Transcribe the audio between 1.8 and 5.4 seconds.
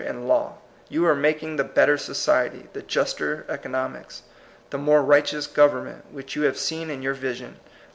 so ciety, the juster economics, the more right